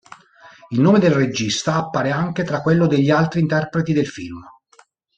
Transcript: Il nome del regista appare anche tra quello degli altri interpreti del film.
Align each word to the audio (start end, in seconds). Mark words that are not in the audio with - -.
Il 0.71 0.81
nome 0.81 0.97
del 0.97 1.11
regista 1.13 1.75
appare 1.75 2.09
anche 2.09 2.43
tra 2.43 2.63
quello 2.63 2.87
degli 2.87 3.11
altri 3.11 3.39
interpreti 3.41 3.93
del 3.93 4.07
film. 4.07 4.41